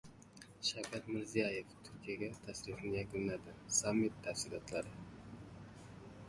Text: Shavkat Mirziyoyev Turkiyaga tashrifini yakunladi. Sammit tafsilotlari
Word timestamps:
Shavkat 0.67 1.03
Mirziyoyev 1.11 1.67
Turkiyaga 1.87 2.27
tashrifini 2.47 2.95
yakunladi. 3.01 3.51
Sammit 3.77 4.13
tafsilotlari 4.23 4.91